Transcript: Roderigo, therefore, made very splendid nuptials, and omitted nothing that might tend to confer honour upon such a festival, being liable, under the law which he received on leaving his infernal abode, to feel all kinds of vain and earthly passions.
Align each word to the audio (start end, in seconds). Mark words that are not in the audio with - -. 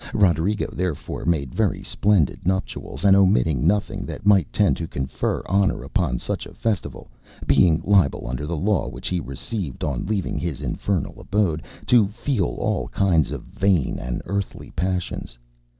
Roderigo, 0.15 0.65
therefore, 0.73 1.25
made 1.25 1.53
very 1.53 1.83
splendid 1.83 2.43
nuptials, 2.47 3.05
and 3.05 3.15
omitted 3.15 3.57
nothing 3.57 4.03
that 4.07 4.25
might 4.25 4.51
tend 4.51 4.75
to 4.77 4.87
confer 4.87 5.43
honour 5.47 5.83
upon 5.83 6.17
such 6.17 6.47
a 6.47 6.55
festival, 6.55 7.07
being 7.45 7.79
liable, 7.85 8.25
under 8.27 8.47
the 8.47 8.57
law 8.57 8.87
which 8.89 9.09
he 9.09 9.19
received 9.19 9.83
on 9.83 10.07
leaving 10.07 10.39
his 10.39 10.63
infernal 10.63 11.19
abode, 11.21 11.61
to 11.85 12.07
feel 12.07 12.55
all 12.59 12.87
kinds 12.87 13.29
of 13.29 13.43
vain 13.43 13.99
and 13.99 14.23
earthly 14.25 14.71
passions. 14.71 15.37